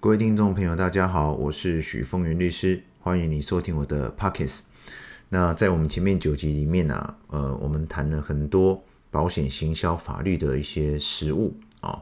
[0.00, 4.60] 各位听众朋友，大家好，我是许峰源律师，欢迎你收听我的 Pockets。
[5.28, 8.80] 那在我们前面九集里面啊，呃，我们谈了很多
[9.10, 12.00] 保险行销法律的一些实务啊。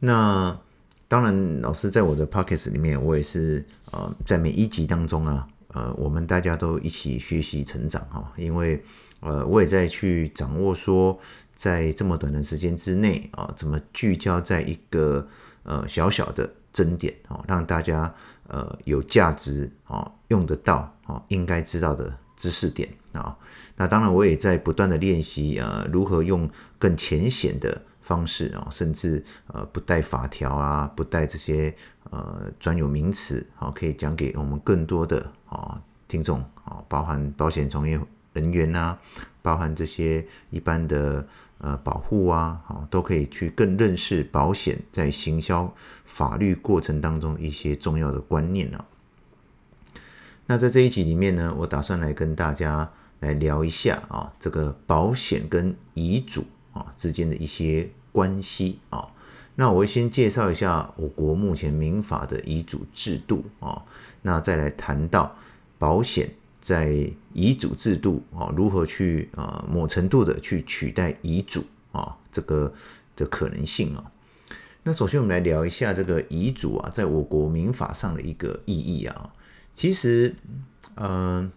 [0.00, 0.58] 那
[1.06, 8.82] 当然，老师在我的 Pockets 里面，我也是呃，在每一集当中啊，呃，我们大家都一起学习成长哈，因为
[9.20, 11.16] 呃，我也在去掌握说，
[11.54, 15.28] 在这么短的时间之内啊，怎么聚焦在一个
[15.62, 16.52] 呃小小的。
[16.78, 18.14] 争点哦，让大家
[18.46, 23.36] 呃有价值啊，用得到啊，应该知道的知识点啊。
[23.74, 31.74] 那当然，我也在不断的练习啊，如何用更浅显的方式啊，甚至呃不带法条啊，不带这些
[32.10, 38.00] 呃专有名词啊，可以讲给我们更多的啊听众啊，包含保险从业
[38.34, 38.96] 人员呐，
[39.42, 41.26] 包含这些一般的。
[41.58, 48.84] 呃，保护啊，好，都可以去更认识保险在行销法律过程当中一些重要的观念啊。
[50.46, 59.08] 那在这一集里面呢，我打算来跟大家来聊一下啊，这个保险跟遗嘱啊之间的一些关系啊。
[59.56, 63.82] 那我会先介绍一下我国目前民法的遗嘱制度啊，
[64.22, 65.36] 那再来谈到
[65.76, 66.30] 保险。
[66.60, 72.72] 在遗嘱制度啊，如何去啊某程度的去取代遗嘱啊这个
[73.16, 74.10] 的可能性啊？
[74.84, 79.32] 那首先我们来聊一下这个遗嘱啊，在我国民法上的一个意义啊。
[79.74, 80.34] 其实，
[80.96, 81.50] 嗯，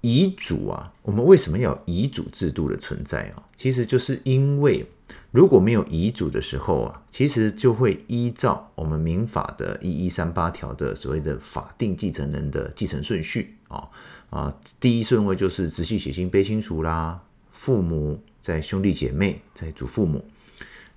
[0.00, 3.42] 遗嘱啊，我们为什么要遗嘱制度的存在啊？
[3.54, 4.86] 其实就是因为
[5.30, 13.57] 如果没有遗嘱的时候啊，其实就会依照我们民法的一一三八条的所谓的法定继承人的继承顺序。
[13.68, 13.88] 啊
[14.30, 20.24] 啊，第一顺位就是直系血亲卑亲属啦，父母在兄弟姐妹在祖父母，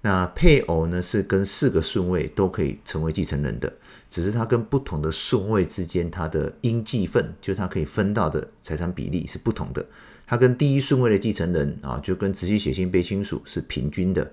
[0.01, 3.71] 那配偶呢是跟四个顺位都可以成为继承人的，
[4.09, 9.85] 只是他跟不同的顺位之间他的应继分，就他可以分到的财产比例是不同的。
[10.25, 14.31] 他跟第一顺位的继承人啊，就跟直系血亲卑亲属是平均的。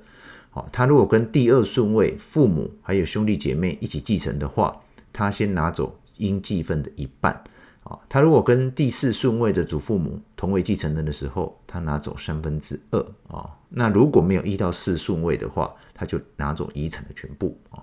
[0.51, 4.81] 好，他如果跟第二顺位父母还有兄弟姐妹一起继承的话，
[5.13, 7.43] 他先拿走应继分的一半。
[7.89, 13.49] 啊，他如果跟第四顺位的祖父母同为继承人的时候，他拿走三分之二啊。
[13.71, 17.83] 那如果没有一到四顺位的话，他就拿走遗产的全部啊。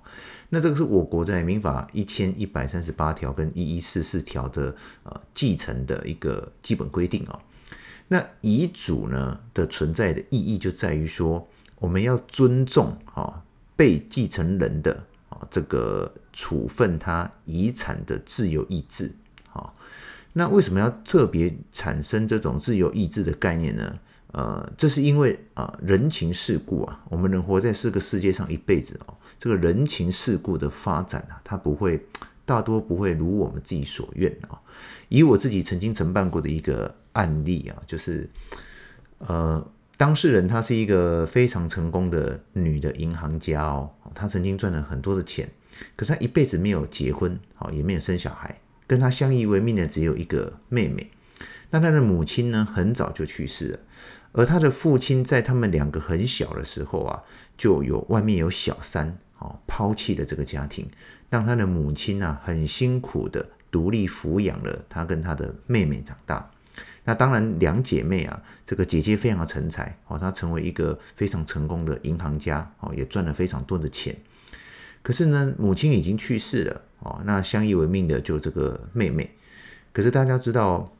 [0.49, 7.39] 那这个是我国在民法一千一百三十八条跟一一四四条的呃继承的一个基本规定啊。
[8.07, 11.47] 那遗嘱呢的存在的意义就在于说，
[11.79, 13.43] 我们要尊重啊
[13.75, 19.11] 被继承人的啊这个处分他遗产的自由意志。
[20.37, 23.97] 那为什么要特别产生这种自由意志的概念呢？
[24.33, 32.05] 呃，这是因为啊，人情世故啊，我们人活在这个世界上一辈子哦，这个人情世故的发展啊，它不会
[32.43, 34.59] 大多不会如我们自己所愿啊。
[35.07, 38.29] 以我自己曾经承办过的一个案例啊，就是
[39.19, 39.65] 呃，
[39.95, 45.49] 当事人她是一个非常成功的女的银行家哦，她曾经赚了很多的钱，
[45.95, 48.59] 可是她一辈子没有结婚，好，也没有生小孩。
[48.87, 51.11] 跟他相依为命的只有一个妹妹，
[51.71, 53.79] 那他的母亲呢，很早就去世了，
[54.31, 57.23] 而他的父亲在他们两个很小的时候啊，
[57.57, 60.89] 就有外面有小三，哦，抛弃了这个家庭，
[61.29, 66.51] 让他的母亲啊很辛苦的独立抚养了他跟他的妹妹长大。
[67.07, 74.15] 那当然两姐妹啊，这个姐姐非常的成才，哦，她成为一个非常成功的银行家，哦，也赚了非常多的钱。
[75.05, 76.81] 可是呢，母亲已经去世了。
[77.01, 79.29] 哦，那相依为命的就这个妹妹，
[79.93, 80.91] 可是大家知道，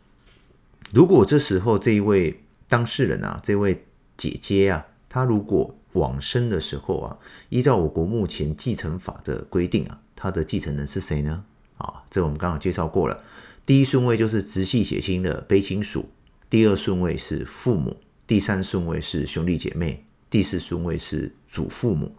[0.94, 3.84] 如果这时候这一位当事人啊，这位
[4.16, 7.18] 姐姐啊，她如果往生的时候啊，
[7.50, 11.44] 依照我国目前继承法的规定啊，她的继承人是谁呢？
[11.80, 13.24] 啊，这我们刚刚介绍过了，
[13.66, 16.08] 第一顺位就是直系血亲的卑亲属，
[16.52, 22.14] 第二顺位是父母，第三顺位是兄弟姐妹，第四顺位是祖父母。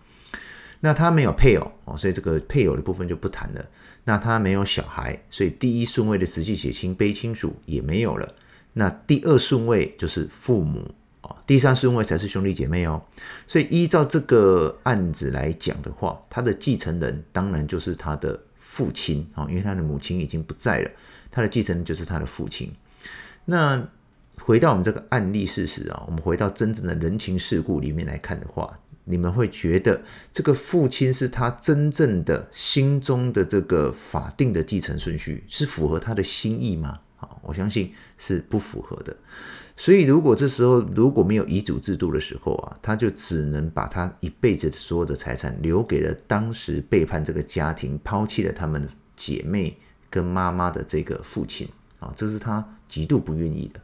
[0.81, 3.67] 那他没有配偶哦，所以这个配偶的部分就不谈了。
[4.05, 8.35] 那他没有小孩，所以第一顺位的实际血亲卑亲属也没有了。
[8.75, 13.03] 那第二顺位就是父母啊，第三顺位才是兄弟姐妹哦。
[13.49, 20.91] 所以依照这个案子来讲的话，他的继承人当然就是他的父亲啊，因为他的母亲已经不在了，
[21.31, 22.73] 他的继承人就是他的父亲。
[23.47, 23.83] 那
[24.39, 28.79] 回到我们这个案例事实啊，我们回到真正的人情世故里面来看的话。
[29.09, 36.99] 你们会觉得这个父亲是他真正的心中的这个法定的继承顺序，是符合他的心意吗？
[37.17, 39.17] 好，我相信是不符合的。
[39.77, 49.79] 所以如果这时候如果没有遗嘱制度的时候啊，他就只能把他一辈子所有的财产留给了当时背叛这个家庭、抛弃了他们姐妹
[50.11, 51.69] 跟妈妈的这个父亲
[52.01, 53.81] 啊，这是他极度不愿意的。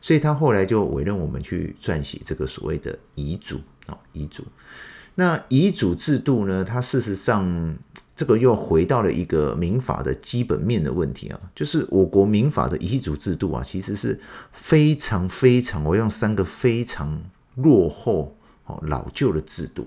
[0.00, 4.44] 所以他后来就委任我们去撰写这个所谓的遗嘱啊，遗嘱。
[5.14, 7.76] 那遗嘱制度呢，它事实上。
[8.16, 14.18] 这个又回到了一个民法的基本面的问题啊，就是我国民法的遗嘱制度啊，其实是
[14.50, 17.20] 非常非常，我用三个非常
[17.56, 18.34] 落后、
[18.64, 19.86] 哦老旧的制度，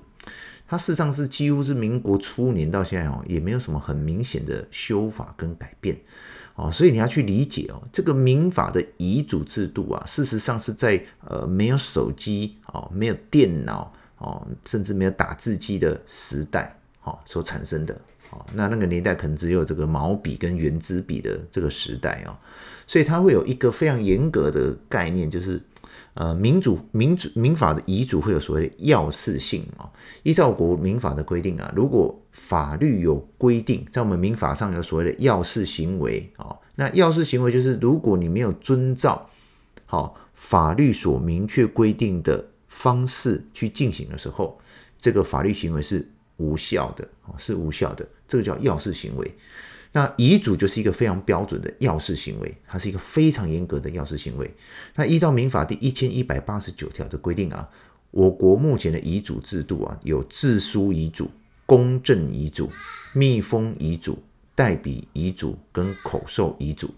[0.68, 6.00] 它事实上是几乎是民国初年到现在哦，也没有什么很明显的修法跟改变
[6.60, 17.94] 哦，所以你要去理解哦，这个民法的遗嘱制度啊，事实上是在呃没有手机哦、没有电脑哦，甚至没有打字机的时代哦所产生的
[18.32, 18.46] 哦。
[18.54, 22.36] 那那个年代可能只有这个毛笔跟圆珠笔的这个时代哦，
[22.86, 25.62] 所以它会有一个非常严格的概念，就是
[26.14, 29.90] 呃民主民主民法的遗嘱会有所谓的要事性啊。
[30.24, 39.30] 依照国民法的规定啊，如果法律有规定，在我们民法上有所谓的要事行为啊，那要事行为就是如果你没有遵照
[39.86, 44.60] 好法律所明确规定的方式去进行的时候，
[44.98, 46.08] 这个法律行为是
[46.38, 48.08] 无效的啊，是无效的。
[48.28, 49.36] 这个叫要事行为，
[49.92, 54.54] 那遗嘱就是一个非常标准的要事行为，它是一个非常严格的要事行为。
[54.96, 57.68] 那依照民法第一千一百八十九条的规定啊，
[58.12, 61.30] 我国目前的遗嘱制度啊，有自书遗嘱、
[61.66, 62.70] 公证遗嘱、
[63.14, 64.22] 密封遗嘱、
[64.54, 66.90] 代笔遗嘱跟口授遗嘱。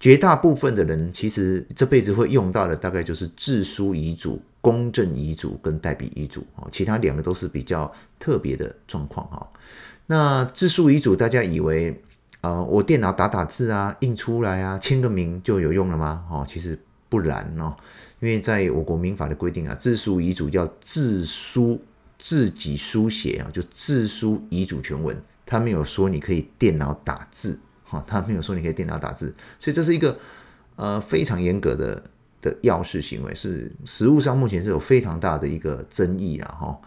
[0.00, 9.48] 绝大部分的人其实这辈子会用到的，大概就是自书遗嘱、公证遗嘱跟代笔遗嘱啊，其他两个都是比较特别的状况哈。
[10.06, 12.02] 那自书遗嘱，大家以为、
[12.42, 16.24] 呃，我电脑打打字啊，印出来啊，签个名就有用了吗？
[16.30, 16.78] 哦，其实
[17.08, 17.74] 不然哦，
[18.20, 21.80] 因为在我国民法的规定啊，自书遗嘱要自书
[22.18, 25.16] 自己书写啊，就自书遗嘱全文，
[25.46, 30.18] 他没有说你可以电脑打字，哈、他没有说你可以电脑打字，所以这是一个
[30.74, 32.02] 呃非常严格的
[32.40, 36.80] 的要事行为，是实务上目前是有非常大的一个争议啊，哈、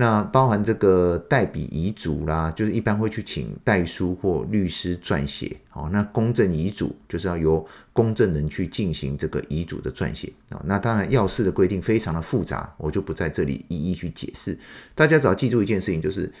[0.00, 5.54] 那包含这个代笔遗嘱啦，就是一般会去请代书或律师撰写。
[5.68, 7.62] 好，那公证遗嘱就是要由
[7.92, 10.58] 公证人去进行这个遗嘱的撰写啊。
[10.64, 14.58] 那当然，要事的规定非常的复杂，我就不在这里一一去解释。
[14.94, 16.32] 大家只要记住一件事情，就是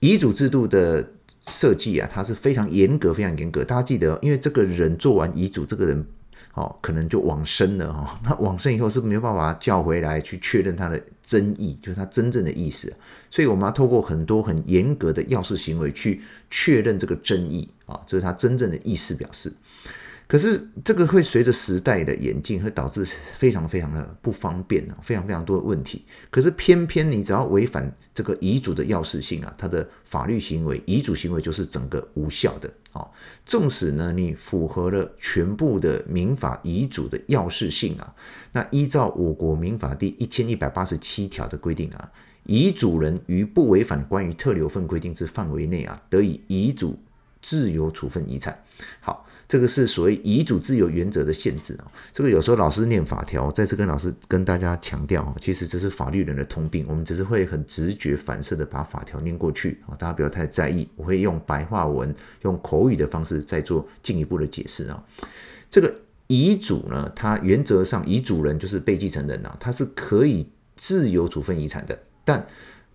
[0.00, 1.06] 遗嘱制度的
[1.46, 3.62] 设计啊，它是非常严格、非常严格。
[3.62, 6.06] 大家记得，因为这个人做完遗嘱，这个人。
[6.54, 8.20] 哦，可能就往生了哈。
[8.24, 12.92] 那往生以后是没有办法叫回来去确认他的真意，就是他真正的意思。
[13.30, 16.20] 所以我们要透过很多很严格的要事行为去
[16.50, 19.52] 确认这个真意啊，这是他真正的意思表示。
[20.26, 23.04] 可是这个会随着时代的演进，会导致
[23.34, 26.02] 非常非常的不方便啊，非常非常多的问题。
[26.30, 33.06] 可是偏偏你只要违反这个遗嘱的要事性啊，它的法律行为、遗嘱行为就是整个无效的啊。
[33.44, 38.14] 纵使呢你符合了全部的民法遗嘱的要事性啊，
[38.52, 42.10] 那依照我国民法第一千一百八十七条的规定啊，
[42.44, 46.98] 遗嘱人于不违反关于特留份规定之范围内啊，得以遗嘱
[47.42, 48.58] 自由处分遗产。
[49.00, 49.26] 好。
[49.46, 62.12] 这个是所谓遗嘱自由原则的限制啊，这个有时候老师念法条，再次跟老师跟大家强调啊，其实这是法律人的通病，我们只是会很直觉反射的把法条念过去啊，大家不要太在意，我会用白话文、
[62.42, 65.04] 用口语的方式再做进一步的解释啊。
[65.68, 65.94] 这个
[66.26, 72.46] 遗嘱呢，它原则上遗嘱人就是被继承人啊，他是可以自由处分遗产的，但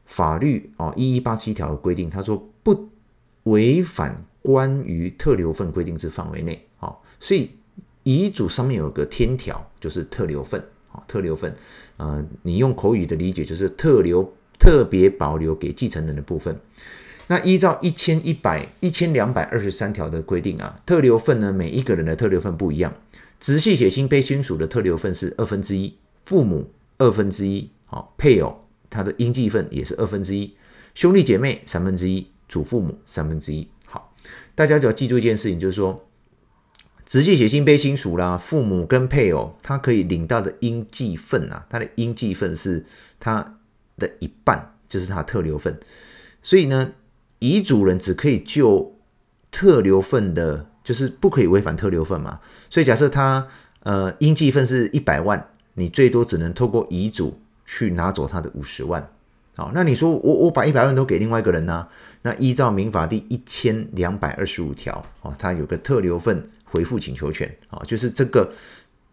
[0.06, 2.90] 法律啊一一八七条的规定，他说不
[3.44, 4.26] 违反。
[4.42, 7.52] 关于特留份规定之范围内，好，所以
[8.04, 10.60] 遗嘱上面有个天条，就是特留份，
[10.92, 11.54] 啊，特留份，
[11.98, 16.58] 呃，你用口语的理解就是特留特别保留给继承人的部分。
[17.28, 22.92] 那依照一千一百一千两百二十三条的规定啊，特留份呢，每一个人的特留份不一样，
[23.40, 25.94] 直系血亲卑亲属的特留份是二分之一，
[26.26, 30.56] 父母二分之一，好，配偶他的应继份也是二分之一，
[30.96, 33.68] 兄弟姐妹三分之一，祖父母三分之一。
[34.60, 36.06] 大家只要记住一件事情，就是说，
[37.06, 42.84] 直系血亲卑亲属啦，父母跟配偶，他可以领到的应继份啊，他的应继份是
[43.22, 43.56] 他
[43.98, 45.80] 的一半，就是他的特留份。
[46.44, 46.92] 所以呢，
[47.40, 48.98] 遗嘱人只可以就
[49.50, 52.42] 特留份的，就是不可以违反特留份嘛。
[52.70, 53.48] 所以假设他
[53.84, 59.10] 呃应继份是一百万，你最多只能透过遗嘱去拿走他的五十万。
[59.60, 61.86] 好，那你说我我把一百万都给另外一个人呢、
[62.22, 68.50] 那依照民法第一千两百二十五条，哦，它有个特留份回复请求权，啊，就是这个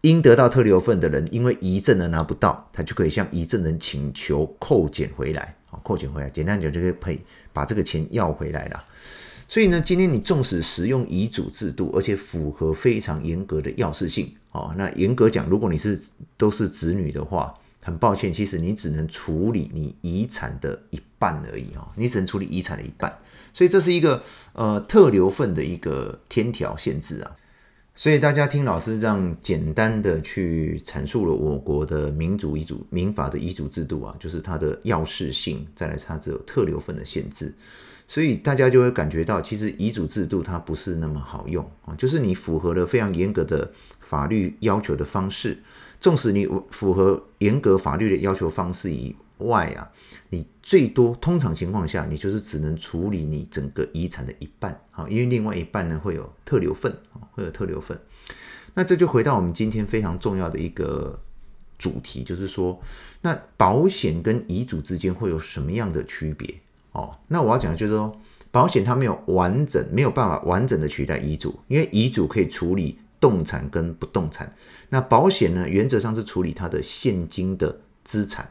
[0.01, 7.19] 应得到特留份的人，因为遗赠人拿不到，他就可以向遗赠人请求扣减回来，啊，扣减回来，简单讲就可以赔
[7.51, 8.81] 把这个钱要回来了。
[9.49, 15.99] 所以呢，今天你纵使使用遗嘱制度，而且符合非常严格的要事性，哦，那严格讲，如果你是
[16.37, 17.53] 都是子女的话，
[17.87, 23.17] 很抱歉，其实你只能处理你遗产的一半而已，哈，你只能处理遗产的一半，
[23.53, 27.31] 所以这是一个呃特留份的一个天条限制啊。
[27.95, 37.53] 所以大家听老师这样简单的去阐述了我国的民主遗嘱民法的遗嘱制度啊，就是它的要式性，再来它只有特留份的限制。
[38.05, 45.57] 所以大家就会感觉到，其实遗嘱制度它不是那么好用啊，就是你符合了非常严格的法律要求的方式，
[45.99, 49.89] 纵使你符合严格法律的要求方式以外啊，
[50.29, 57.99] 你最多通常情况下，你就是只能处理你整个遗产的一半啊，因为另外一半呢会有特留份啊，会有特留份。
[58.73, 61.19] 那这就回到我们今天非常重要的一个
[61.79, 62.79] 主题，就是说，
[63.21, 66.59] 那保险跟遗嘱之间会有什么样的区别？
[66.91, 68.19] 哦，那我要讲的就是说，
[68.51, 74.55] 保险它没有完整，没有办法完整的取代遗嘱，因为遗嘱可以处理动产跟不动产，
[74.89, 78.49] 那保险呢，原则上是处理它的现金的资产。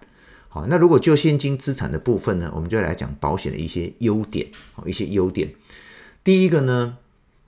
[0.49, 5.55] 好，那如果就现金资产的部分呢，我们就来讲保险的一些优点，好一些优点。
[6.25, 6.97] 第一个呢，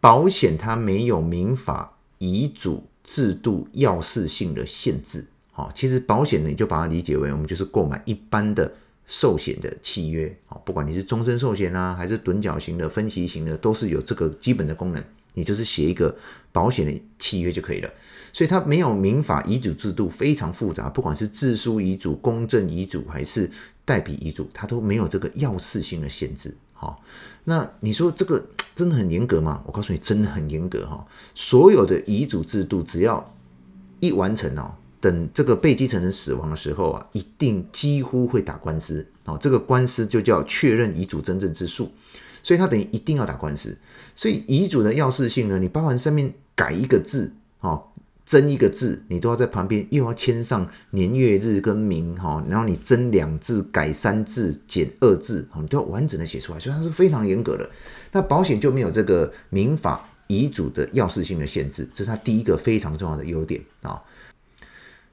[0.01, 5.27] 保险它没有民法遗嘱制度要式性的限制。
[5.53, 8.73] 好，其实保险呢，你就把它理解为我们就是购买一般的。
[9.11, 15.03] 寿险的契约，不管你是终身寿险啊，还是趸缴型的、分期型的，都是有这个基本的功能。
[15.39, 16.15] 你就是写一个
[16.51, 17.89] 保险的契约就可以了。
[18.33, 23.51] 所以它没有民法遗嘱制度非常复杂，不管是自书遗嘱、公证遗嘱还是
[23.85, 26.55] 代笔遗嘱，它都没有这个要式性的限制。
[26.75, 27.03] 好，
[27.45, 29.63] 那你说这个真的很严格吗？
[29.67, 31.07] 我告诉你，真的很严格哈。
[31.35, 33.35] 所有的遗嘱制度只要
[34.01, 34.75] 一完成哦。
[35.01, 41.89] 等这个被继承人死亡的时候啊，一定几乎会打官司啊，这个官司就叫确认遗嘱真正之诉，
[42.43, 43.79] 所以他等于一定要打官司。
[44.19, 47.81] 所以遗嘱的要式性呢，你包含上面改一个字啊，
[48.25, 57.71] 增一个字，你都要在旁边又要签上年月日跟名哈，然后你增两字、改三字、减二字，你都要完整的写出来，所以它是非常严格的。
[58.11, 64.03] 那保险就没有这个民法遗嘱的要式性的限制，这是它第一个非常重要的优点啊。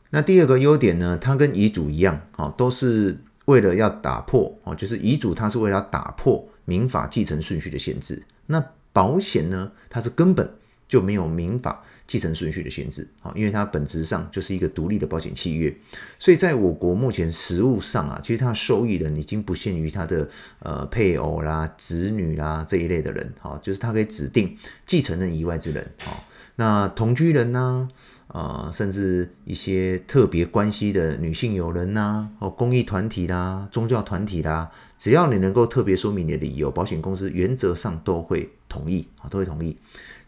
[0.09, 8.23] 那第二个优点呢，它跟遗嘱一样，啊，都是为了要打破，啊，就是遗嘱它是为了打破民法继承顺序的限制。
[8.47, 10.49] 那保险呢，它是根本
[10.87, 15.75] 就没有民法继承顺序的限制，啊，因为它本质上就是一个独立的保险契约。
[16.17, 26.23] 所以在我国目前实务上啊，其实它受益人已经不限于他的呃配偶啦、子女啦这一类的人，哈，就是他可以指定继承人以外之人，啊，
[26.55, 27.89] 那同居人呢？
[28.27, 39.77] 啊、甚至一些特别关系的女性友人呐、哦，公益团体啦、宗教团体啦，只要你能够特别说明你的理由，保险公司原则上都会同意啊，都会同意。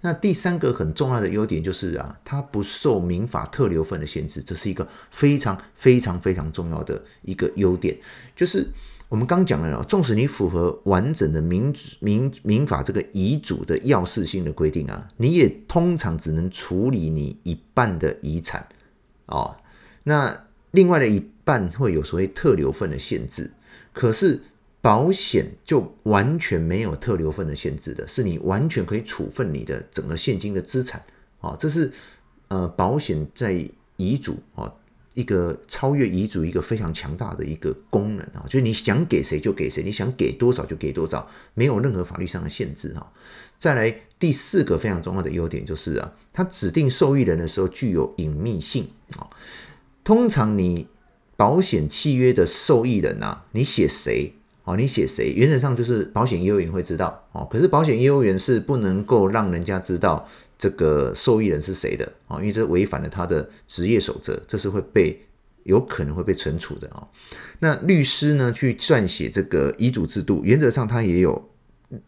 [0.02, 7.98] 那第三个很重要的优点就是啊，它不受民法特留份的限制，这是一个非常非常非常重要的一个优点，
[8.36, 8.68] 就是。
[9.10, 18.68] 我们刚讲了，纵使你符合完整的民民民法这个遗嘱的要式性的规定啊，你也通常只能处理你一半的遗产
[19.28, 19.56] 哦。
[20.04, 23.50] 那另外的一半会有所谓特留份的限制，
[23.94, 24.42] 可是
[24.82, 31.04] 保险就完全没有特留份的限制的，是你完全可以处分你的整个现金的资产
[31.40, 31.56] 啊。
[31.60, 31.92] 这是
[32.48, 33.68] 呃保险在
[33.98, 34.74] 遗嘱啊。
[35.14, 43.12] 一个超越遗嘱一个非常强大的一个功能啊，就是你想给谁就给谁，你想给多少就给多少，没有任何法律上的限制哈。
[43.58, 49.28] 再来第四个非常重要的优点就是啊，它指定受益人的时候具有隐秘性啊。
[50.04, 50.88] 通常你
[51.36, 54.32] 保险契约的受益人啊，你写谁
[54.68, 54.76] 啊？
[54.76, 55.32] 你写谁？
[55.32, 57.48] 原则上就是保险业务员会知道哦。
[57.50, 60.28] 可是保险业务员是不能够让人家知道。
[60.60, 62.40] 这个受益人是谁的啊？
[62.40, 65.22] 因为这违反了他的职业守则，这是会被
[65.66, 67.08] 有可能会被惩处的啊。
[67.60, 71.48] 那律师呢，去撰写这个遗嘱制度，原则上他也有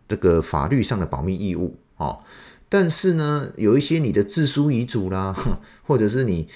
[0.08, 2.22] 这个法律上的保密义务哦。
[2.70, 5.36] 但是呢，有一些你的自书遗嘱啦，
[5.86, 6.48] 或者是你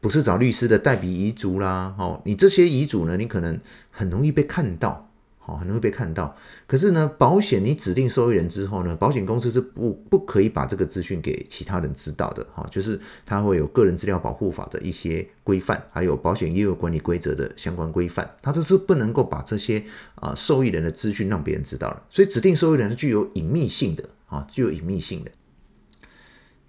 [0.00, 5.11] 不是找律师的代笔遗嘱啦，哦，你这些遗嘱呢，你可能很容易被看到。
[5.52, 6.34] 好，很容易被看到。
[6.66, 12.46] 可是呢，保险你指定受益人之后呢，保险公司是不不可以把这个资讯给其他人知道的。
[12.54, 22.02] 哈，就是它会有个人资料保护法的一些规范，还有保险业务管理规则的相关规范，它这是不能够把这些啊受益人的资讯让别人知道了。
[22.08, 25.30] 所以，指定受益人是具有隐秘性的啊，具有隐秘性的。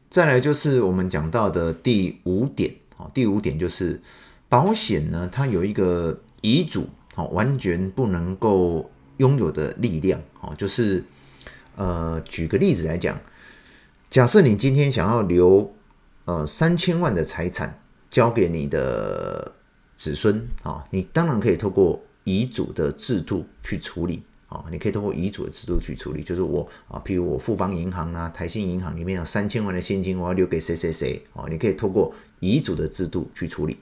[0.10, 4.00] 再来就是我们讲到的第五点好，第五点就是
[4.48, 11.04] 保险呢，它有一个遗嘱，好，完全不能够拥有的力量，好，就是
[11.76, 13.20] 呃，举个例子来讲，
[14.10, 15.74] 假设你今天想要留
[16.26, 17.80] 呃三千万的财产
[18.10, 19.52] 交给你的
[19.96, 24.24] 子孙啊，你当然可以透过遗嘱的制度去处理。
[24.48, 33.80] 啊，你可以通过遗嘱的制度去处理，就是我啊，譬如我富邦银行啊、台新银行里面有三千万的现金，我要留给谁谁谁啊，你可以透过遗嘱的制度去处理。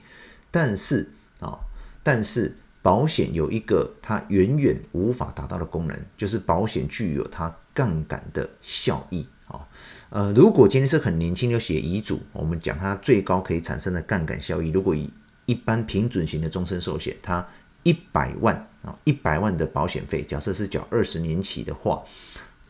[0.50, 1.10] 但是
[1.42, 1.60] 啊，
[2.02, 9.68] 但是保险有一个它远远无法达到的功能，就是保险具有它杠杆的效益啊。
[10.10, 15.10] 呃，如果今天是很年轻就写遗嘱，我们讲它最高可以产生的杠杆效益，如果以
[15.46, 17.48] 一般平准型的终身寿险，它
[17.84, 22.04] 一百万啊，一百万的保险费，假设是缴二十年期的话，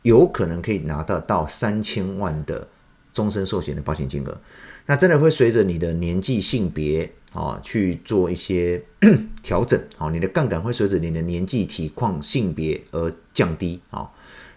[0.02, 2.68] 有可能可以拿得到三千万的
[3.14, 4.38] 终身寿险的保险金额。
[4.86, 8.82] 那真的会随着你的年纪、性别啊去做一些
[9.42, 14.10] 调整哦，你的杠杆会随着你的年纪、体况、性别而降低啊。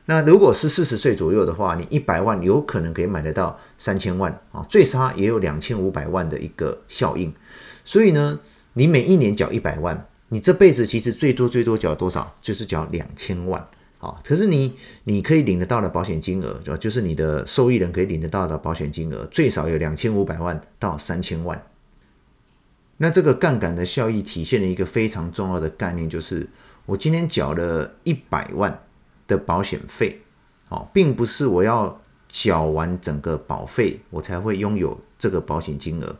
[0.06, 7.32] 那如果是四十岁左右的话，你一百万有可能可以买得到三千万啊，最差也有两千五百万的一个效应。
[7.84, 8.38] 所以呢，
[8.74, 10.06] 你每一年缴一百万。
[10.30, 12.34] 你这辈子其实最多最多缴多少？
[12.42, 13.64] 就是缴两千万
[14.00, 14.18] 啊！
[14.24, 21.62] 可是你你可以领得到的保险金额，就是你的受益人可以领得到的保险金额，最少有两千五百万到三千万。
[23.04, 26.48] 那这个杠杆的效益体现了一个非常重要的概念，就是
[26.86, 28.82] 我今天缴了一百万
[29.28, 30.22] 的保险费，
[30.70, 36.16] 哦，并不是我要缴完整个保费，我才会拥有这个保险金额，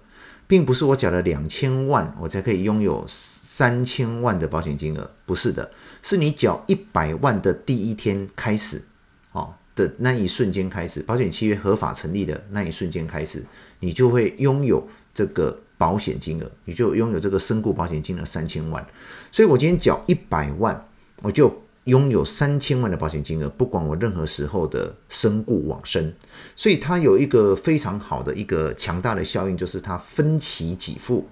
[0.46, 3.06] 并不是我缴了两千万，我才可以拥有。
[3.08, 5.70] 三千万的保险金额不是的，
[6.02, 8.82] 是你缴一百万的第一天开始，
[9.30, 13.44] 哦的那一瞬间开始，保险契约合法成立的那一瞬间开始，
[13.78, 18.86] 你就会拥有这个保险金额，你就拥有这个身故保险金额三千万。
[19.32, 20.88] 所以我今天缴一百万，
[21.22, 26.12] 我就拥有三千万的保险金额，不管我任何时候的身故往生。
[26.54, 31.26] 所以它有一个非常好的一个强大的效应，就是它分期给付，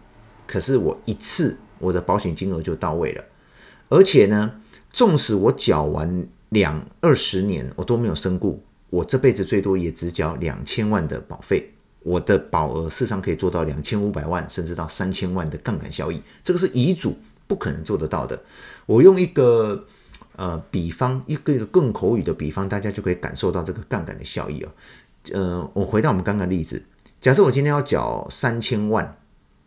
[0.47, 1.57] 可是我一次。
[1.79, 3.25] 我的保险金额就到位了，
[3.89, 4.55] 而且呢，
[4.93, 11.72] 纵使我缴完两二十年，我都没有身故，我这辈子最多也只缴两千万的保费，
[12.03, 18.41] 我的保额事实上可以做到两千五百万，甚至到三千万的杠杆效益，这个是遗嘱不可能做得到的。
[18.87, 19.85] 我用一个
[20.37, 24.73] 呃比方，一个更口语的比方，大家就可以感受到这个杠杆的效益啊。
[25.33, 26.83] 呃，我回到我们刚刚的例子，
[27.21, 29.17] 假设我今天要缴三千万。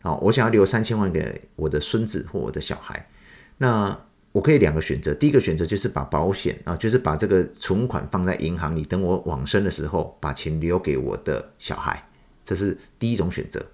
[0.02, 3.10] 好，我想要留三千万给我的孙子或我的小孩，
[3.58, 3.98] 那
[4.32, 5.12] 我可以两个选择。
[5.15, 12.08] 第一个选择就是把保险啊，就是把这个存款放在银行里，等我往生的时候把钱留给我的小孩，
[12.45, 13.65] 这是第一种选择。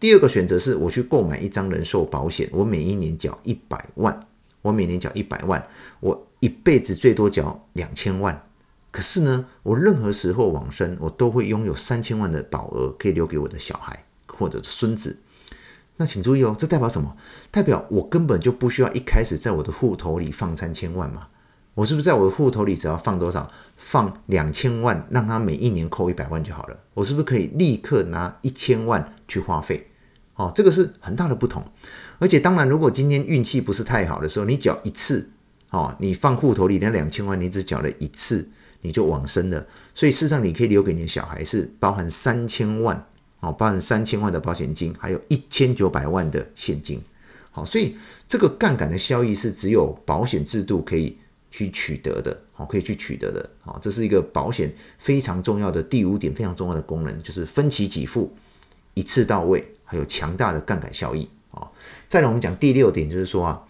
[0.00, 4.26] 第二个选择是我去购买一张人寿保险，我每一年缴一百万，
[4.62, 5.64] 我每年缴一百万，
[6.00, 8.48] 我一辈子最多缴两千万。
[8.90, 15.16] 可是呢，我任何时候往生，我都会拥有三千万的保额可以留给我的小孩或者孙子。
[15.96, 17.16] 那请注意哦，这代表什么？
[17.50, 21.28] 代表我根本就不需要一开始在我的户头里放三千万嘛？
[21.74, 23.50] 我是不是在我的户头里只要放多少？
[23.76, 26.78] 放两千万，让他每一年扣一百万就好了？
[26.94, 29.88] 我是不是可以立刻拿一千万去花费？
[30.36, 31.62] 哦，这个是很大的不同。
[32.18, 35.30] 而且当然，如果今天运气不是太好的时候，你缴一次，
[35.70, 38.48] 哦，你放户头里那两千万，你只缴了一次，
[38.80, 39.66] 你就往生了。
[39.94, 43.06] 所以事实上，你可以留给你的小孩是包含三千万。
[43.40, 46.98] 哦，包含三千万的保险金，还有一千九百万的现金。
[47.50, 51.18] 好，所以这个杠杆的效益是只有保险制度可以
[51.54, 52.36] 去取得的。
[52.52, 53.48] 好，可以去取得的。
[53.60, 58.34] 好，这是一个保险非常重要的第五点，非常重要的功能，就是分期给付，
[58.94, 61.28] 一次到位，还有强大的杠杆效益。
[61.52, 61.70] 啊，
[62.08, 63.62] 再来我们讲第六点，就是说啊，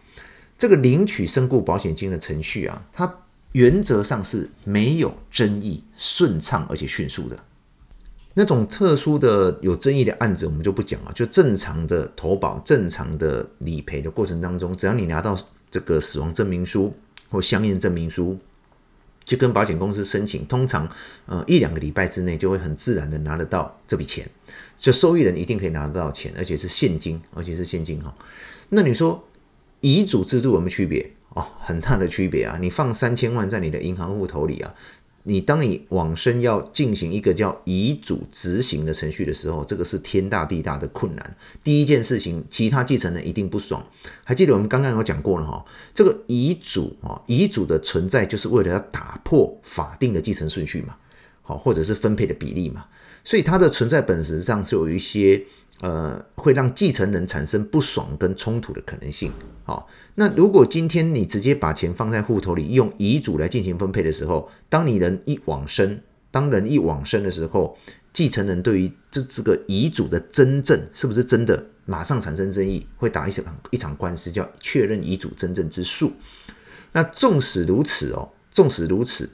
[0.56, 3.18] 这个领取身故保险金的程序啊，它
[3.52, 7.38] 原则上是没有争议、顺畅而且迅速的。
[8.32, 11.12] 那种特殊的有争议的案子，我们就不讲了。
[11.14, 15.38] 就正常的投保、正常的理赔的过程当中，只要你拿到
[15.70, 16.92] 这个死亡证明书
[17.34, 18.38] 或相应证明书，
[19.24, 20.88] 就跟保险公司申请，通常
[21.26, 24.30] 呃一两个礼拜之内就会很自然的拿得到这笔钱，
[24.76, 28.14] 就受益人一定可以拿得到钱，而且是现金，而且是现金哈。
[28.68, 29.26] 那你说
[29.80, 31.10] 遗嘱制度有没有区别？
[31.30, 32.56] 哦，很大的区别啊！
[32.60, 34.72] 你放三千万在你的银行户头里啊。
[35.26, 41.36] 你当你往生要进行一个叫遗嘱执行的程序的时候，这个是天大地大的困难。
[41.62, 43.84] 第一件事情，其他继承人一定不爽。
[44.22, 50.94] 还记得我们刚刚有讲过了哈，这个遗嘱啊，遗嘱的存在就是为了要打破法定的继承顺序嘛，
[51.42, 52.84] 好，或者是分配的比例嘛。
[53.24, 55.42] 所以它的存在本质上是有一些
[55.84, 59.30] 呃，会让继承人产生不爽跟冲突的可能性。
[59.64, 67.76] 好，那如果今天你直接把钱放在户头里，用遗嘱来进行分配的时候，当你人一往生，当人一往生的时候，
[68.14, 76.10] 继承人对于这这个遗嘱的真正是不是真的，马上产生争议，会打一场一场官司，叫确认遗嘱真正之诉。
[76.92, 79.28] 那纵使如此哦，纵使如此，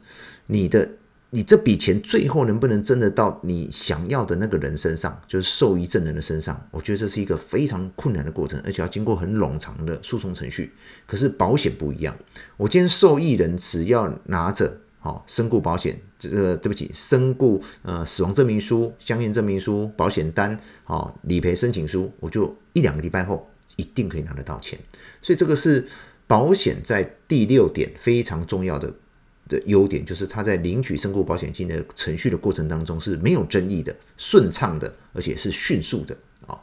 [0.49, 0.91] 你的
[1.33, 6.61] 你这笔钱最后能不能真的到你想要的那个人身上，就是受益证人的身上？
[6.73, 10.73] 我觉得这是一个非常困难的过程，而且要经过很冗长的诉讼程序。
[11.07, 12.17] 可是保险不一样，
[12.57, 24.77] 我今天受益人只要拿着好身故保险，这个对不起，身故呃死亡证明书、相验证明书、保险单、好理赔申请书，我就一两个礼拜后一定可以拿得到钱。
[25.23, 25.87] 所以这个是
[26.27, 28.93] 保险在第六点非常重要的。
[29.51, 36.57] 的优点就是，它在领取身故保险金的程序的过程当中是没有争议的、顺畅的，而且是迅速的啊。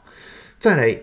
[0.58, 1.00] 再来，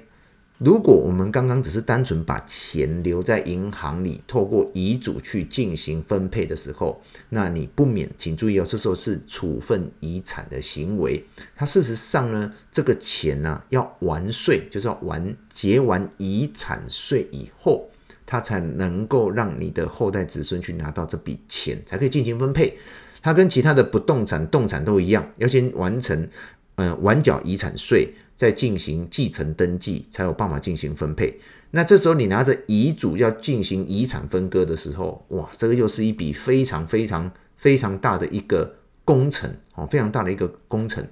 [0.57, 11.23] 如果我们刚刚只是单纯把钱留在银行里，透过遗嘱去进行分配的时候，那你不免请注意哦，这时候是处分遗产的行为。
[11.55, 17.89] 它事实上呢，这个钱呢、要完税，就是要完结完遗产税以后。
[18.25, 22.77] 它才能够让你的后代子孙去拿到这笔钱，才可以进行分配。
[23.21, 26.27] 它跟其他的不动产、动产都一样，要先完成，
[26.75, 31.39] 呃，完缴遗产税，再进行继承登记，才有办法进行分配。
[31.71, 41.05] 那这时候你拿着遗嘱要进行遗产分割的时候，哇，这个又是一笔非常非常非常大的一个工程哦，非常大的一个工程。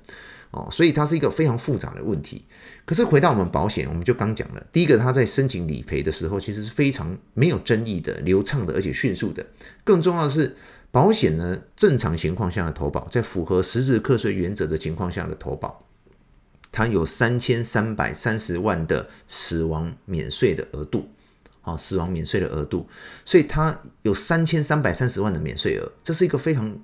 [0.53, 2.45] 哦，所以它是一个非常复杂的问题。
[2.85, 9.43] 可是回到我们保险，我们就刚讲了，第一个，它在申请理赔的时候，其实是非常没有争议的、流畅的，而且迅速的。
[9.83, 10.55] 更重要的是，
[10.91, 15.83] 保险呢，正常情况下的投保，在符合实质课税原则的情况下的投保，
[16.71, 21.09] 它有三千三百三十万的死亡免税的额度，
[21.63, 22.87] 啊，死亡免税的额度，
[23.25, 26.77] 所以它有三千三百三十万的免税额，这是一个非常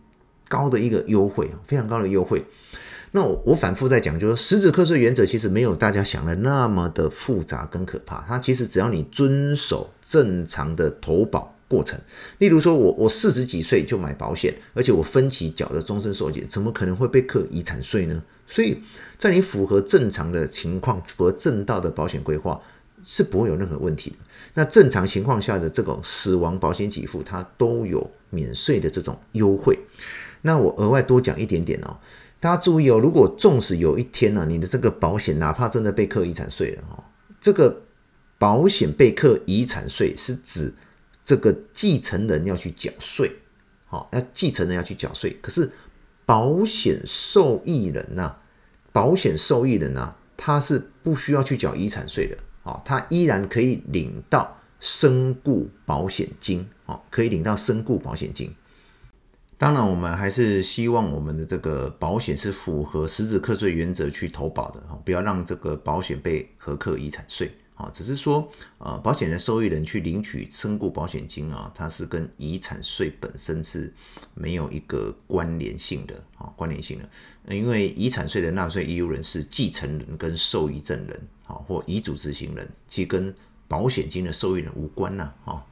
[0.47, 2.43] 高的一个优惠啊，非常高的优惠。
[3.11, 8.23] 那我我反复在讲，就是实质课税原则其实没有大家想的那么的复杂跟可怕。
[8.27, 11.99] 它其实只要你遵守正常的投保过程，
[12.37, 18.21] 例如说我我四十几岁就买保险，而且我分期缴的终身寿险，怎么可能会被课遗产税呢？
[18.47, 18.81] 所以
[19.17, 22.59] 在你符合正常的情况，符合正道的保险规划，
[23.05, 24.17] 是不会有任何问题的。
[24.53, 29.77] 那正常情况下的这种死亡保险给付，它都有免税的这种优惠。
[30.41, 31.97] 那我额外多讲一点点哦。
[32.39, 37.03] 大家注意哦，如果纵使有一天呢、啊，你的这个保险哪怕真的被课遗产税了哈，
[37.41, 37.81] 这个
[38.37, 40.73] 保险被课遗产税是指
[41.23, 43.29] 这个继承人要去缴税，
[43.85, 45.37] 好，要继承人要去缴税。
[45.41, 45.69] 可是
[46.25, 48.37] 保险受益人呐、
[48.93, 58.55] 保险受益人呐、他是不需要去缴遗产税的，啊，他依然可以领到身故保险金，啊，可以领到身故保险金。
[59.59, 67.89] 当然，我们还是希望我们的这个保险是符合实质课税原则去投保的哈，不要让这个保险被核课遗产税啊。
[67.93, 73.93] 只是说，呃，保险的受益人去领取身故保险金啊，它是跟遗产税本身是
[74.33, 77.53] 没有一个关联性的啊，关联性的。
[77.53, 83.35] 因为遗产税的纳税义务人是继承人跟受益证人啊，或遗嘱执行人，其实跟
[83.67, 85.65] 保险金的受益人无关呐啊。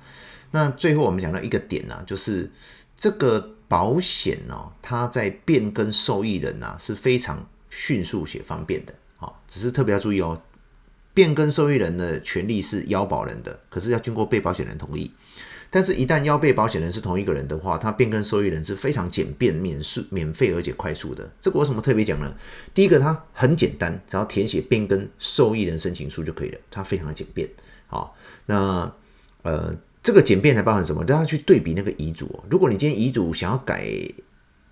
[0.51, 2.51] 那最后我们讲到一个点呢，就是
[2.97, 3.53] 这个。
[3.67, 10.41] 保险呢，它在变更受益人呐是非常迅速且方便的啊，只是特别要注意哦，
[11.13, 15.11] 变更受益人的权利是腰保人的，可是要经过被保险人同意。
[15.69, 21.29] 但是，一旦要被保险人是同一个人的话，它变更受益人是非常简便、免税、免费而且快速的。
[21.41, 22.33] 这个为什么特别讲呢？
[22.73, 27.49] 第一个，它很简单，只要填写变更受益人申请书就可以了，它非常的简便。
[27.87, 28.89] 好，那
[29.41, 29.75] 呃。
[30.07, 31.03] 这个简便才包含什么？
[31.03, 32.41] 都要去对比那个遗嘱哦。
[32.49, 33.85] 如果你今天遗嘱想要改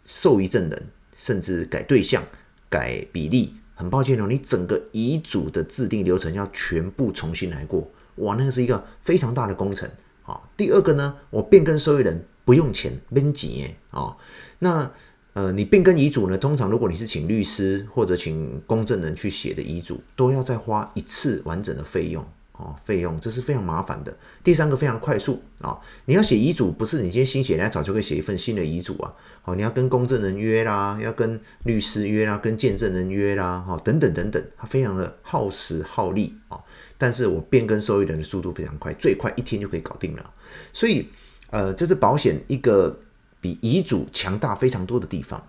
[0.06, 2.24] 受益证人，甚至改对象、
[2.69, 7.86] 改比例，很抱歉哦，你整个遗嘱的制定流程要全部重新来过。
[8.15, 9.89] 哇，那个是一个非常大的工程
[10.24, 10.39] 啊。
[10.56, 14.15] 第二个呢，我变更受益人不用钱，免钱啊。
[14.60, 14.89] 那
[15.34, 22.26] 呃，你变更遗嘱呢，通常如果你是请律师或者请公证人去写的遗嘱，都要再花一次完整的费用。
[22.58, 24.15] 哦，费用这是非常麻烦的。
[24.44, 29.13] 第三个非常快速啊、你要写遗嘱，不是你今天心血来早就可以写一份新的遗嘱啊。
[29.41, 36.58] 好、哦，你要跟公证人约啦，要跟律师约啦，跟见证人约啦，哈、等等等等，它非常的耗时耗力啊、
[36.98, 40.34] 但是我变更受益人的速度非常快，最快一天就可以搞定了。
[40.72, 41.10] 所以，
[41.50, 42.98] 呃，这是保险一个
[43.41, 45.46] 比遗嘱强大非常多的地方，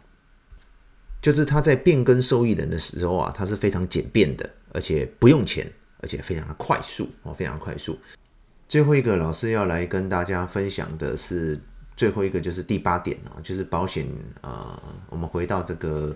[1.23, 4.51] 就是它在变更受益人的时候啊，它是非常简便的。
[4.73, 5.67] 而且不用钱，
[6.01, 7.99] 而且非常的快速哦，非常快速。
[8.69, 11.59] 最后一个老师要来跟大家分享的是
[11.97, 14.07] 最后一个，就是第八点啊，就是保险
[14.41, 16.15] 呃，我们回到这个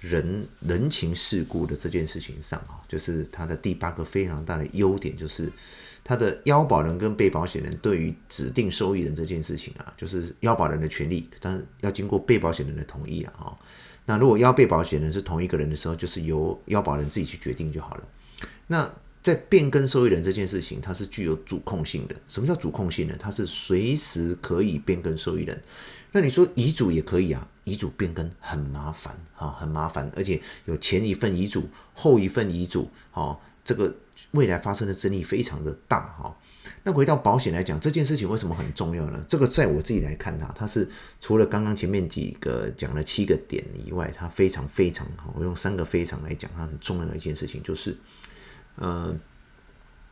[0.00, 5.52] 人人情世故的这件事情上啊，就是它的第八个非常大的优点，就是
[6.02, 13.54] 它的腰保人跟被保险人对于指定受益人这件事情啊，就是腰保人的权利，但是要经过被保险人的同意啊。
[14.06, 18.08] 那如果腰被保险人是同一个人的时候，就是由腰保人自己去决定就好了。
[18.66, 18.90] 那
[19.22, 22.16] 在变更受益人这件事情，它是具有主控性的。
[22.26, 23.14] 什么叫主控性呢？
[23.18, 25.62] 它是随时可以变更受益人。
[26.12, 27.46] 那你说遗嘱也可以啊？
[27.64, 33.94] 遗嘱变更很麻烦啊，很麻烦，而且有前一份遗嘱、后一份遗嘱，哦，这个
[34.32, 36.34] 未来发生的争议非常的大哈。
[36.82, 39.22] 那回到保险来讲，这件事情为什么很重要呢？
[39.28, 40.88] 这个在我自己来看它，它是
[41.20, 45.32] 除了刚刚前面几个讲了七个点以外，它非常非常好。
[45.36, 47.94] 我用三个非常来讲，它很重要的一件事情就是。
[48.76, 49.14] 呃，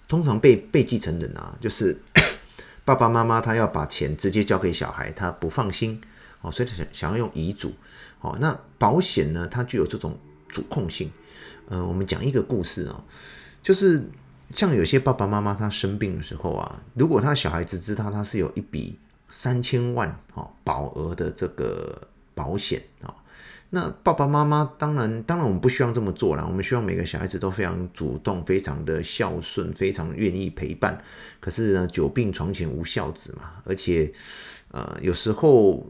[0.06, 1.96] 通常被被继承人啊，就是
[2.84, 6.00] 爸爸妈妈他要把钱直接交给小孩，他不放心
[6.40, 7.72] 哦，所以他想想要用遗嘱
[8.20, 8.36] 哦。
[8.40, 10.18] 那保险呢，它具有这种
[10.48, 11.10] 主控性。
[11.68, 13.04] 呃，我们讲一个故事啊，
[13.62, 14.02] 就是
[14.54, 23.14] 像有些爸爸妈妈他生病的时候啊，如果他小孩子知道他是有一笔三千万哦保额的这个保险啊。
[23.70, 26.46] 那爸爸妈妈当然，当然我们不希望这么做啦。
[26.48, 30.98] 我们希望每个小孩子都非常主动、非常的孝顺、非常愿意陪伴。
[31.38, 34.10] 可是呢，久病床前无孝子嘛，而且，
[34.70, 35.86] 呃，有时候，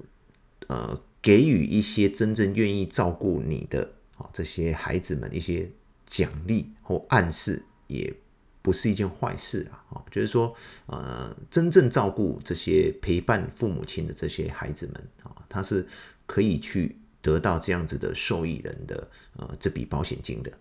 [0.66, 5.70] 呃，给予一些真正愿意照顾你的啊这些孩子们一些
[6.04, 8.12] 奖励或暗示，也
[8.60, 9.78] 不是一件坏事啊。
[9.90, 10.52] 啊，就是说，
[10.86, 15.86] 呃，真正照顾这些陪伴父母亲的这些孩子们啊，他是
[16.26, 16.96] 可以去。
[17.20, 20.52] 得到这样子的受益人的呃这笔保险金的，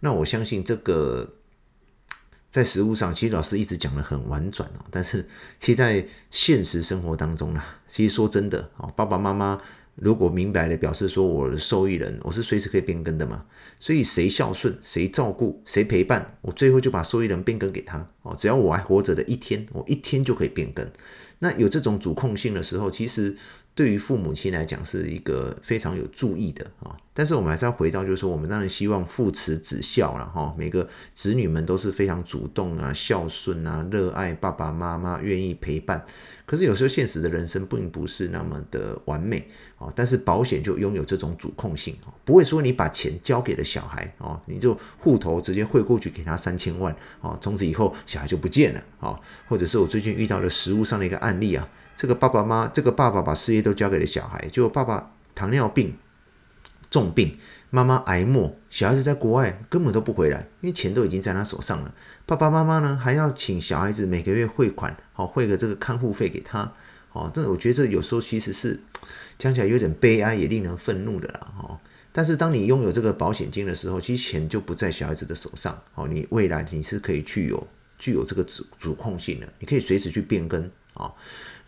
[0.00, 1.26] 那我相信这个
[2.50, 5.26] 在实务上，其实老师一直讲得很婉转哦，但是
[5.58, 9.58] 其实在现实生活当中呢，其实说真的哦，爸爸妈妈
[9.94, 13.46] 如果明白的表示说我的受益人，我是随时可以变更的嘛，
[13.80, 20.86] 所以谁孝顺谁照顾谁陪伴，我最后就把受益人变更给他哦，只要我还活着的一天，我一天就可以变更。
[21.38, 23.34] 那有这种主控性的时候，其实。
[23.74, 36.04] 对于父母亲来讲是一个非常有助益的啊，但是我们还是要回到，就是说我们当然希望父慈子孝了哈，每个子女们都是非常主动啊、孝顺啊、热爱爸爸妈妈、愿意陪伴。
[36.44, 51.66] 可是有时候现实的人生并不是那么的完美啊，但是保险就拥有这种主控性啊，不会说你把钱交给了小孩啊，你就户头直接汇过去给他三千万啊，从此以后小孩就不见了啊，或者是我最近遇到了实物上的一个案例啊。
[51.96, 55.96] 这个爸爸妈，这个爸爸把事业都交给了小孩，结果爸爸糖尿病
[56.90, 57.38] 重病，
[57.70, 61.94] 妈妈癌末，小孩子在国外根本都不回来，因为钱都已经在他手上了。
[62.26, 66.72] 爸爸妈妈呢，还要请小孩子每个月汇款，好汇个这个看护费给他，
[67.12, 68.78] 哦，这我觉得这有时候其实是
[69.38, 71.80] 讲起来有点悲哀，也令人愤怒的啦，哈。
[72.14, 77.66] 但是当你拥有这个保险金的时候，其实钱就不在小孩子的手上，哦，你未来你是可以去有
[78.02, 81.14] 具有这个主主控性的，你可以随时去变更啊。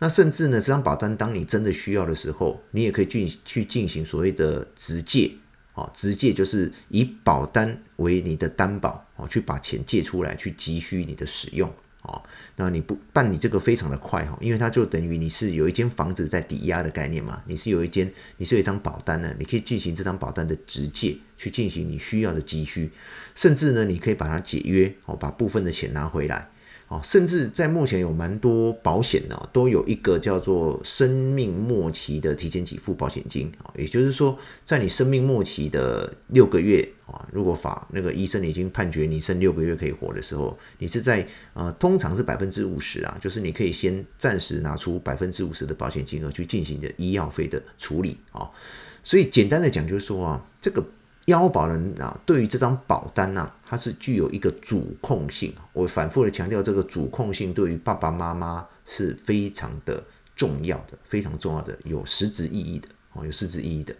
[0.00, 5.30] 那甚至呢，这张保单当你真的需要的时候，你也可以进去进行所谓的直借，
[5.74, 11.72] 啊，直借就是以保单为你的担保，啊，去把钱借出来，去急需你的使用，
[12.04, 12.22] 哦，
[12.56, 22.90] 那你不办理这个非常的快哈，因为它就等于你是有一间房子在抵押的概念嘛，你是有一间，你是有一张保单呢，你可以进行这张保单的直借，去进行你需要的急需，
[23.34, 26.48] 甚至呢，你可以把它解约，哦，把部分的钱拿回来。
[27.02, 48.50] 甚至在目前有蛮多保险呢，都有一个叫做生命末期的提前给付保险金啊，也就是说，在你生命末期的六个月啊，如果法那个医生已经判决你剩六个月可以活的时候，你是在呃，通常是百分之五十啊，就是你可以先暂时拿出百分之五十的保险金额去进行的医药费的处理啊，
[49.02, 50.84] 所以简单的讲就是说啊，这个。
[51.26, 55.54] 腰保人啊，对于这张保单呢、啊，它是具有一个主控性。
[55.72, 60.02] 我反复的强调，这个主控性对于爸爸妈妈是非常的
[60.36, 63.94] 重要的，非常重要的，有实质意义的哦，有实质意义的。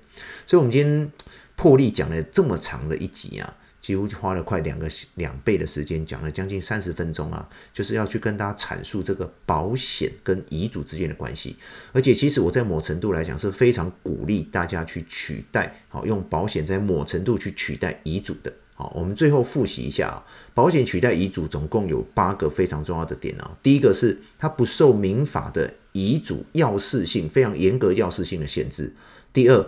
[0.47, 1.11] 所以，我们今天
[1.57, 3.57] 破例讲了这么长的一集啊。
[3.85, 11.55] 几乎花了快两个两倍的时间，讲了将近三十分钟啊，就是要去跟大家阐述这个保险跟遗嘱之间的关系。
[11.93, 18.51] 而且，其实我在某程度来讲是非常鼓励大家去取代，好用保险在某程度去取代遗嘱的。
[18.75, 23.55] 好，我们最后复习一下啊，保险取代遗嘱总共有八个非常重要的点啊。
[23.63, 28.91] 第一个是它不受民法的遗嘱要事性非常严格要事性的限制。
[29.31, 29.67] 第二。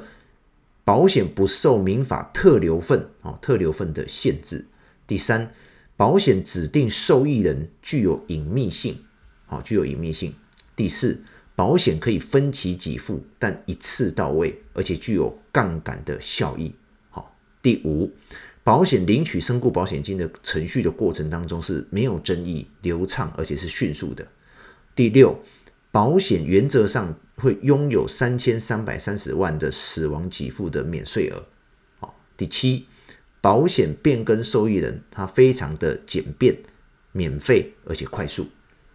[0.87, 4.65] 保险不受民法特留份啊特留份的限制。
[5.05, 5.53] 第三，
[5.97, 8.97] 保险指定受益人具有隐秘性，
[9.47, 10.33] 好，具有隐秘性。
[10.77, 11.25] 第四，
[11.57, 16.73] 保险可以分期给付，但一次到位，而且具有杠杆的效益。
[17.11, 18.13] 好，第五，
[18.63, 24.25] 保险领取身故保险金的程序的过程当中是没有争议、流畅，而且是迅速的。
[24.95, 25.37] 第六，
[25.97, 31.43] 保险原则上会拥有三千三百三十万的死亡给付的免税额。
[31.99, 32.85] 好，第七，
[33.41, 36.55] 保险变更受益人，它非常的简便、
[37.13, 38.47] 免费而且快速。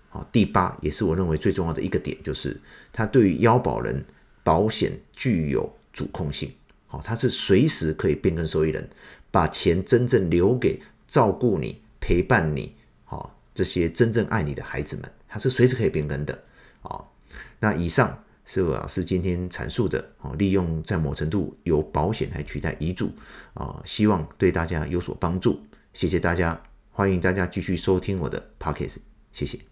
[0.09, 2.55] 好，第八也是我认为最重要的一个点，就是
[2.93, 4.05] 它对于腰保人
[4.43, 6.53] 保险具有主控性。
[6.85, 8.87] 好，它是随时可以变更受益人，
[9.31, 16.43] 把钱真正留给照顾你、陪伴你，好，这些真正爱你的孩子们，它是随时可以变更的。
[16.81, 17.15] 好，
[17.59, 23.11] 那以上是我老师今天阐述的，哦，利用在某程度由保险来取代遗嘱，
[23.53, 25.61] 啊，希望对大家有所帮助。
[25.93, 28.97] 谢谢大家，欢迎大家继续收听我的 Podcast，
[29.31, 29.70] 谢谢。